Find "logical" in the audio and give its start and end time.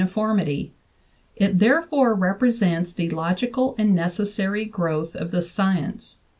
3.11-3.75